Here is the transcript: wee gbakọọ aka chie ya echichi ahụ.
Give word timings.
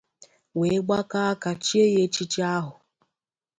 wee 0.59 0.79
gbakọọ 0.85 1.25
aka 1.31 1.51
chie 1.63 1.85
ya 1.93 1.99
echichi 2.05 2.39
ahụ. 2.55 2.73